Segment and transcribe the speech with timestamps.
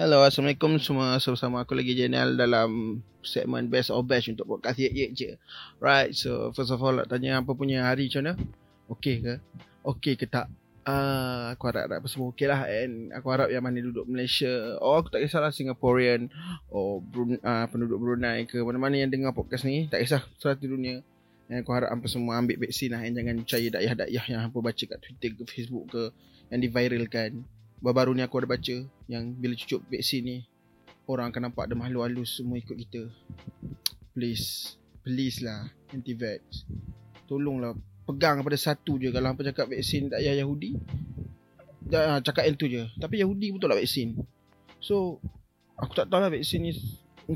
[0.00, 1.20] Hello, Assalamualaikum semua.
[1.20, 5.30] So, sama aku lagi Jenel dalam segmen Best of Best untuk podcast Yek Yek je.
[5.76, 8.32] Right, so first of all nak tanya apa punya hari macam mana?
[8.96, 9.34] Okay ke?
[9.84, 10.48] Okay ke tak?
[10.88, 15.04] Uh, aku harap harap semua okay lah And aku harap yang mana duduk Malaysia Oh
[15.04, 16.32] aku tak kisahlah Singaporean
[16.72, 21.04] Oh Brun uh, penduduk Brunei ke Mana-mana yang dengar podcast ni Tak kisah Serata dunia
[21.52, 24.80] And aku harap hampa semua ambil vaksin lah And jangan percaya dakyah-dakyah yang hampa baca
[24.80, 26.02] kat Twitter ke Facebook ke
[26.48, 27.44] Yang diviralkan
[27.80, 28.76] Baru-baru ni aku ada baca
[29.08, 30.38] Yang bila cucuk vaksin ni
[31.10, 33.10] Orang akan nampak ada makhluk halus semua ikut kita.
[34.14, 36.68] Please Please lah Anti-vax.
[37.26, 37.74] Tolonglah
[38.06, 39.10] pegang pada satu je.
[39.10, 40.78] Kalau hampa cakap vaksin tak payah Yahudi
[41.90, 42.86] dah cakap yang tu je.
[43.02, 44.14] Tapi Yahudi betul lah vaksin.
[44.78, 45.18] So
[45.74, 46.72] aku tak tahu lah vaksin ni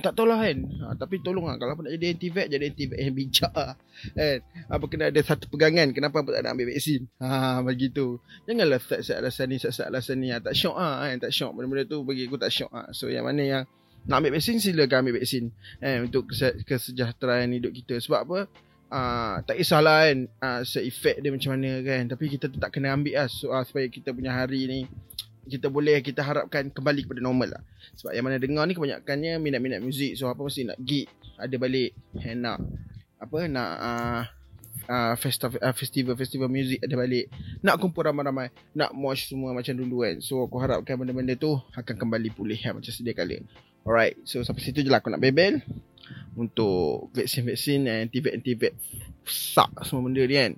[0.00, 0.58] tahu lah kan.
[0.80, 3.72] Ha, tapi tolong lah kalau nak jadi anti-vax jadi anti-vax yang bijak lah.
[4.16, 4.38] Kan?
[4.66, 7.06] Apa kena ada satu pegangan kenapa apa tak nak ambil vaksin?
[7.20, 8.18] Ha, begitu.
[8.48, 10.34] Janganlah set-set alasan ni set-set alasan ni.
[10.34, 11.16] Ha, tak syok lah kan?
[11.22, 11.50] Tak syok.
[11.54, 12.86] Benda-benda tu bagi aku tak syok lah.
[12.90, 13.62] So yang mana yang
[14.04, 15.44] nak ambil vaksin silakan ambil vaksin.
[15.80, 16.28] Eh, untuk
[16.64, 18.00] kesejahteraan hidup kita.
[18.00, 18.38] Sebab apa?
[18.94, 22.02] Uh, tak kisahlah kan uh, se-effect dia macam mana kan.
[22.08, 24.80] Tapi kita tetap kena ambil lah so, uh, supaya kita punya hari ni
[25.46, 27.62] kita boleh kita harapkan kembali kepada normal lah
[27.96, 31.06] sebab yang mana dengar ni kebanyakannya minat-minat muzik so apa mesti nak gig
[31.36, 31.92] ada balik
[32.36, 32.58] nak
[33.20, 34.22] apa nak uh,
[34.88, 37.28] uh, festival uh, festival festival muzik ada balik
[37.64, 41.94] nak kumpul ramai-ramai nak mosh semua macam dulu kan so aku harapkan benda-benda tu akan
[41.94, 43.40] kembali pulih lah, macam sedia kala
[43.84, 45.60] alright so sampai situ je lah aku nak bebel
[46.34, 48.74] untuk vaksin-vaksin dan anti-vax
[49.24, 50.52] sak semua benda ni kan.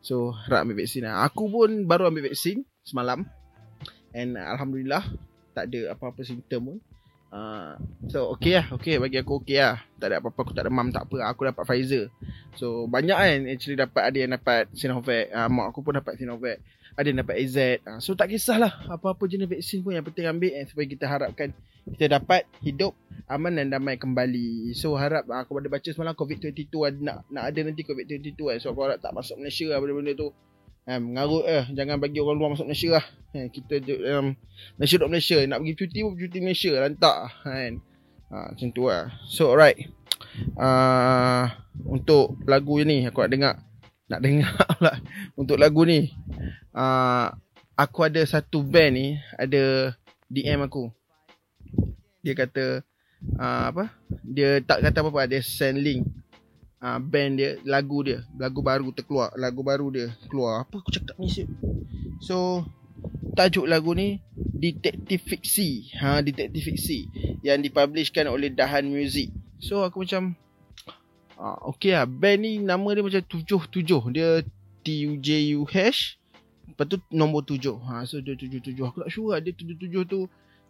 [0.00, 1.24] So harap ambil vaksin lah.
[1.28, 3.26] Aku pun baru ambil vaksin semalam.
[4.14, 5.06] And Alhamdulillah
[5.54, 6.78] tak ada apa-apa simptom pun.
[7.30, 7.78] Uh,
[8.10, 9.78] so okay lah okay, Bagi aku okay lah.
[10.02, 12.10] Tak ada apa-apa Aku tak demam tak apa Aku dapat Pfizer.
[12.58, 15.30] So banyak kan Actually dapat Ada yang dapat Sinovac.
[15.30, 16.58] Uh, Mak aku pun dapat Sinovac.
[16.98, 20.58] Ada yang dapat AZ uh, So tak kisahlah Apa-apa jenis vaksin pun Yang penting ambil
[20.58, 21.54] eh, Supaya kita harapkan
[21.94, 22.98] Kita dapat Hidup
[23.30, 24.74] Aman dan damai kembali.
[24.74, 28.58] So harap Aku ada baca semalam COVID-22 ada, nak, nak ada nanti COVID-22 kan.
[28.58, 30.34] So aku harap tak masuk Malaysia lah Benda-benda tu
[30.90, 31.70] Eh, mengarut eh.
[31.70, 33.06] Jangan bagi orang luar masuk Malaysia lah.
[33.30, 33.78] Eh, kita
[34.18, 34.34] um,
[34.74, 35.38] Malaysia duduk Malaysia.
[35.46, 36.72] Nak pergi cuti pun cuti Malaysia.
[36.82, 37.72] Lantak kan.
[38.34, 39.06] Ha, macam tu lah.
[39.30, 39.78] So alright.
[40.58, 41.46] Uh,
[41.86, 43.54] untuk lagu ni aku nak dengar.
[44.10, 44.98] Nak dengar lah.
[45.38, 46.10] Untuk lagu ni.
[46.74, 47.30] Uh,
[47.78, 49.14] aku ada satu band ni.
[49.38, 49.94] Ada
[50.26, 50.90] DM aku.
[52.26, 52.82] Dia kata.
[53.38, 53.94] Uh, apa?
[54.26, 55.30] Dia tak kata apa-apa.
[55.30, 56.02] Dia send link
[56.80, 60.64] uh, band dia lagu dia lagu baru terkeluar lagu baru dia keluar.
[60.66, 61.46] Apa aku cakap ni sih
[62.20, 62.64] so
[63.36, 67.08] tajuk lagu ni detektif fiksi ha detektif fiksi
[67.40, 69.32] yang dipublishkan oleh Dahan Music.
[69.60, 70.36] So aku macam
[71.40, 72.04] uh, okey lah.
[72.04, 74.44] Band ni nama dia macam tujuh tujuh dia
[74.80, 76.16] T U J U H
[76.70, 77.76] Lepas tu nombor tujuh.
[77.82, 80.04] Ha, So dia tujuh tujuh Aku tak sure lah dia tujuh tujuh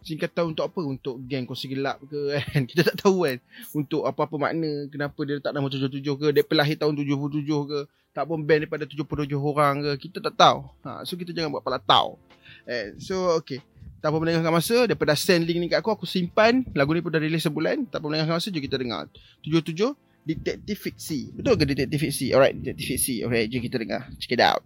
[0.01, 0.79] singkatan untuk apa?
[0.81, 2.19] Untuk geng kongsi gelap ke
[2.51, 2.61] kan?
[2.65, 3.37] Kita tak tahu kan?
[3.73, 7.79] Untuk apa-apa makna kenapa dia letak nama 77 ke dia pelahir tahun 77 ke
[8.11, 9.07] tak pun band daripada 77
[9.39, 10.67] orang ke kita tak tahu.
[10.83, 12.19] Ha, so kita jangan buat pala tahu
[12.67, 13.61] eh, so okay.
[14.01, 16.65] Tak melengahkan masa daripada send link ni kat aku aku simpan.
[16.73, 19.05] Lagu ni pun dah release sebulan tak melengahkan masa jom kita dengar.
[19.45, 19.93] 77
[20.25, 21.29] Detektif Fiksi.
[21.37, 22.33] Betul ke Detektif Fiksi?
[22.33, 23.21] Alright, Detektif Fiksi.
[23.21, 24.09] Alright, jom kita dengar.
[24.17, 24.65] Check it out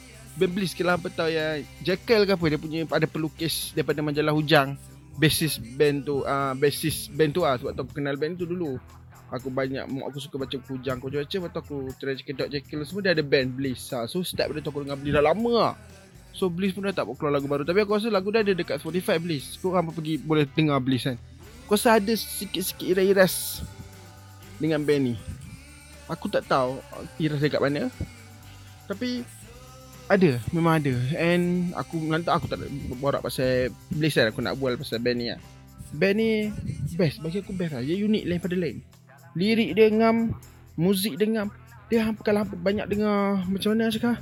[0.39, 4.31] Band Bliss Kalau apa tahu yang Jekyll ke apa Dia punya ada pelukis Daripada majalah
[4.35, 4.79] Hujang.
[5.19, 8.79] Basis band tu uh, Basis band tu ah Sebab tu aku kenal band tu dulu.
[9.31, 11.03] Aku banyak Aku suka baca Hujang.
[11.03, 13.91] Aku baca Lepas tu aku Try Jekyll Jekyll Semua dia ada band Bliss.
[13.91, 14.07] Ha.
[14.07, 15.73] So start pada tu aku dengar Bliss dah lama lah.
[16.31, 17.67] So Bliss pun dah tak keluar lagu baru.
[17.67, 19.59] Tapi aku rasa lagu dah ada dekat Spotify Bliss.
[19.59, 21.19] Korang apa pergi boleh dengar Bliss kan.
[21.67, 23.63] Aku rasa ada sikit-sikit iras-iras
[24.59, 25.15] Dengan band ni.
[26.07, 26.79] Aku tak tahu
[27.19, 27.91] iras dekat mana.
[28.87, 29.23] Tapi
[30.11, 30.91] Ada, memang ada.
[31.15, 32.67] And aku nanti aku tak nak
[32.99, 35.39] borak pasal Bliss kan Aku nak bual pasal band ni lah.
[35.95, 36.51] Band ni
[36.99, 37.79] best, bagi aku best lah.
[37.79, 38.77] Dia unik lain pada lain.
[39.39, 40.35] Lirik dia ngam
[40.75, 41.47] Muzik dia ngam.
[41.87, 44.19] Dia hampir hampir banyak dengar Macam mana cakap?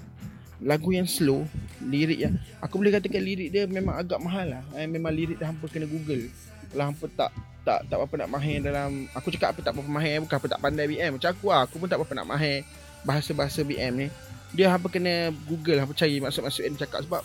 [0.61, 1.49] Lagu yang slow
[1.79, 4.63] lirik yang aku boleh katakan lirik dia memang agak mahal lah.
[4.75, 6.27] Eh, memang lirik dia hampa kena google.
[6.69, 7.31] Kalau hampa tak
[7.63, 10.59] tak tak apa nak mahir dalam aku cakap apa tak apa mahir bukan apa tak
[10.63, 12.63] pandai BM macam aku lah aku pun tak apa nak mahir
[13.03, 14.07] bahasa-bahasa BM ni
[14.53, 17.05] dia apa kena google apa cari maksud-maksud yang cakap.
[17.05, 17.21] Sebab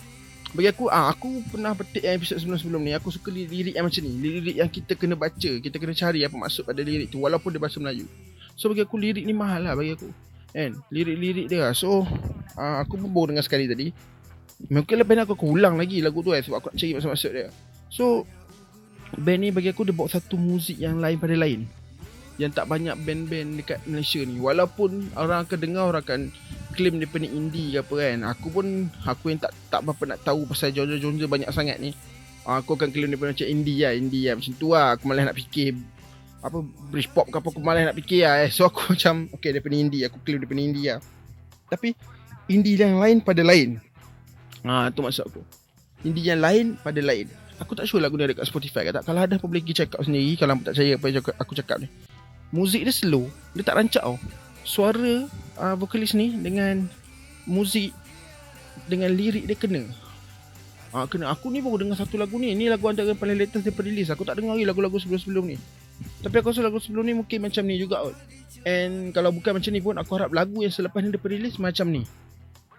[0.55, 2.93] bagi aku ah aku pernah petik yang episod sebelum-sebelum ni.
[2.95, 4.13] Aku suka lirik yang macam ni.
[4.23, 7.59] Lirik yang kita kena baca kita kena cari apa maksud pada lirik tu walaupun dia
[7.59, 8.07] bahasa Melayu.
[8.55, 10.09] So bagi aku lirik ni mahal lah bagi aku.
[10.55, 10.79] Kan?
[10.95, 11.75] Lirik-lirik dia lah.
[11.75, 12.07] so
[12.55, 13.91] ah, aku pun baru dengar sekali tadi.
[14.71, 17.31] Mungkin lepas ni aku, aku ulang lagi lagu tu eh sebab aku nak cari maksud-maksud
[17.35, 17.49] dia.
[17.91, 18.23] So
[19.19, 21.67] band ni bagi aku dia bawa satu muzik yang lain pada lain.
[22.39, 24.39] Yang tak banyak band-band dekat Malaysia ni.
[24.39, 26.21] Walaupun orang akan dengar orang akan
[26.75, 28.19] claim ni indie ke apa kan.
[28.35, 31.95] Aku pun aku yang tak tak apa nak tahu pasal genre-genre banyak sangat ni.
[32.45, 34.35] Aku akan claim dia macam indie lah indie lah.
[34.37, 35.79] Macam tu lah aku malah nak fikir
[36.45, 36.61] apa
[36.93, 38.45] British pop ke apa aku malah nak fikir lah.
[38.45, 38.51] Eh.
[38.53, 41.01] so aku macam okay ni indie aku claim ni indie lah.
[41.73, 41.97] Tapi
[42.53, 43.81] indie yang lain pada lain.
[44.69, 45.41] Ha tu maksud aku.
[46.05, 47.31] Indie yang lain pada lain.
[47.63, 49.07] Aku tak sure lagu ni ada kat Spotify ke tak.
[49.07, 50.35] Kalau ada pun boleh pergi check out sendiri.
[50.37, 51.89] Kalau tak percaya apa yang aku cakap ni.
[52.53, 53.25] Muzik dia slow
[53.57, 54.21] dia tak rancak tau.
[54.69, 55.25] Suara
[55.59, 56.87] uh, vokalis ni dengan
[57.45, 57.93] muzik
[58.91, 59.85] dengan lirik dia kena
[60.95, 62.55] Ah kena aku ni baru dengar satu lagu ni.
[62.55, 64.15] Ni lagu antara yang paling latest daripada release.
[64.15, 65.59] Aku tak dengar lagi lagu-lagu sebelum-sebelum ni.
[66.23, 68.15] Tapi aku rasa lagu sebelum ni mungkin macam ni juga kot.
[68.63, 71.91] And kalau bukan macam ni pun aku harap lagu yang selepas ni daripada release macam
[71.91, 72.07] ni.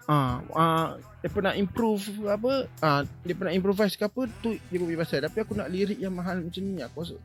[0.08, 2.64] Ah, ah dia pernah improve apa?
[2.80, 5.20] Ah dia pernah improvise ke apa tu dia pun pasal.
[5.20, 7.20] Tapi aku nak lirik yang mahal macam ni aku rasa.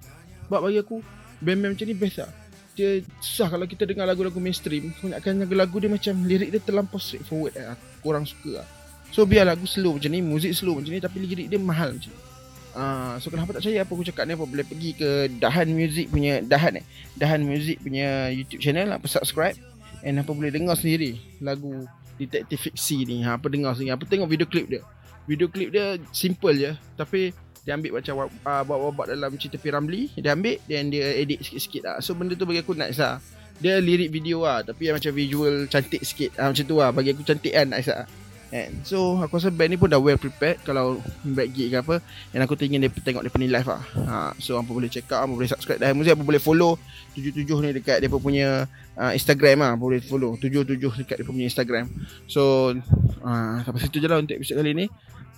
[0.51, 0.99] Sebab bagi aku
[1.39, 2.31] band-band macam ni best lah
[2.75, 7.53] dia susah kalau kita dengar lagu-lagu mainstream kebanyakan lagu-lagu dia macam lirik dia terlampau straightforward
[7.57, 8.67] aku kurang suka lah.
[9.11, 12.11] so biar lagu slow macam ni muzik slow macam ni tapi lirik dia mahal macam
[12.11, 12.31] ni.
[12.71, 16.07] Uh, so kenapa tak percaya apa aku cakap ni apa boleh pergi ke Dahan Music
[16.07, 16.85] punya Dahan eh?
[17.19, 19.59] Dahan Music punya YouTube channel apa subscribe.
[20.01, 21.83] And apa boleh dengar sendiri lagu
[22.15, 23.27] detektif fiksi ni.
[23.27, 23.93] Ha, apa dengar sendiri.
[23.93, 24.81] Apa tengok video klip dia.
[25.27, 30.57] Video klip dia simple je tapi dia ambil macam buat-buat dalam cerita Piramli dia ambil
[30.65, 31.95] dan dia edit sikit-sikit lah.
[32.01, 33.21] So benda tu bagi aku nice lah.
[33.61, 36.33] Dia lirik video lah tapi yang macam visual cantik sikit.
[36.41, 36.89] Uh, macam tu lah.
[36.89, 38.09] Bagi aku cantik kan nice lah
[38.51, 42.03] And so aku rasa band ni pun dah well prepared kalau back gig ke apa
[42.35, 45.23] dan aku ingin dia tengok dia punya live lah ha, so apa boleh check out
[45.23, 46.75] apa boleh subscribe dah muzik apa boleh follow
[47.15, 48.67] 77 ni dekat dia punya
[48.99, 51.87] uh, Instagram lah boleh follow 77 dekat dia punya Instagram
[52.27, 52.75] so
[53.23, 54.87] uh, sampai situ je lah untuk episode kali ni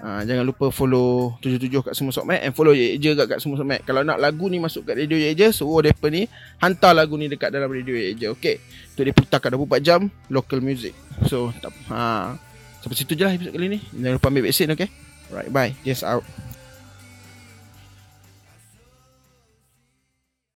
[0.04, 3.88] Uh, jangan lupa follow 77 kat semua sokmat and follow je kat, kat semua sokmat.
[3.88, 6.28] Kalau nak lagu ni masuk kat radio je suruh depa ni
[6.60, 8.28] hantar lagu ni dekat dalam radio je.
[8.36, 8.60] Okey.
[8.92, 10.92] Untuk dia putar kat 24 jam local music.
[11.32, 12.36] So, tak, ha.
[12.84, 13.80] Sampai situ je lah episode kali ni.
[13.96, 14.92] Jangan lupa ambil vaksin, okey?
[15.32, 15.72] Right, bye.
[15.88, 16.28] Yes, out.